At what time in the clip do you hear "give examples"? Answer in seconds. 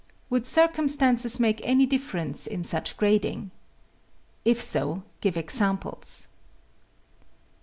5.21-6.27